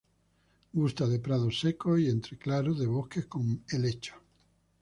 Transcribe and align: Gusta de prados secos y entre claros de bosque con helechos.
Gusta 0.73 1.05
de 1.05 1.19
prados 1.19 1.59
secos 1.59 1.99
y 1.99 2.09
entre 2.09 2.35
claros 2.35 2.79
de 2.79 2.87
bosque 2.87 3.25
con 3.27 3.63
helechos. 3.69 4.17